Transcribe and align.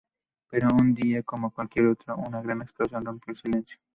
Pero 0.49 0.69
un 0.73 0.95
día 0.95 1.21
como 1.21 1.51
cualquier 1.51 1.85
otro, 1.85 2.15
una 2.17 2.41
gran 2.41 2.63
explosión 2.63 3.05
rompió 3.05 3.33
el 3.33 3.37
silencio. 3.37 3.77